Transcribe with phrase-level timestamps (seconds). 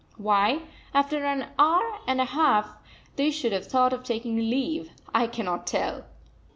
[0.17, 0.61] Why,
[0.95, 2.73] after an hour and a half,
[3.17, 6.05] they should have thought of taking leave, I cannot tell.